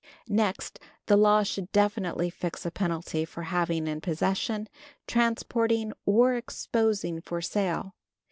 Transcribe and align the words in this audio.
Next, 0.31 0.79
the 1.05 1.15
law 1.15 1.43
should 1.43 1.71
definitely 1.71 2.31
fix 2.31 2.65
a 2.65 2.71
penalty 2.71 3.23
for 3.23 3.43
having 3.43 3.85
in 3.87 4.01
possession, 4.01 4.67
transporting 5.05 5.93
or 6.07 6.33
exposing 6.33 7.21
for 7.21 7.39
sale. 7.39 7.93